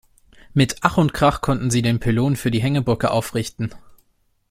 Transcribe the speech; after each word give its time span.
Mit 0.55 0.77
Ach 0.81 0.97
und 0.97 1.13
Krach 1.13 1.41
konnten 1.41 1.69
sie 1.69 1.83
den 1.83 1.99
Pylon 1.99 2.35
für 2.35 2.49
die 2.49 2.59
Hängebrücke 2.63 3.11
aufrichten. 3.11 3.69